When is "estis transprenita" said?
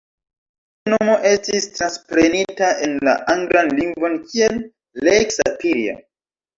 1.31-2.71